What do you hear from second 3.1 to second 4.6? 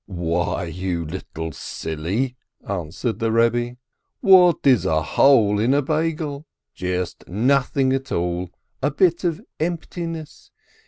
the Rebbe, "what